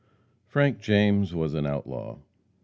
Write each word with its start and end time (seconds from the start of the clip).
Frank 0.47 0.79
James 0.79 1.35
was 1.35 1.53
an 1.53 1.67
outlaw. 1.67 2.17